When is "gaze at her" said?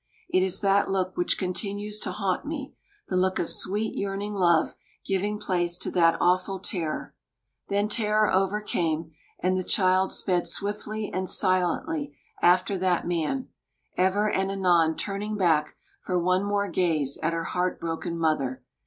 16.67-17.43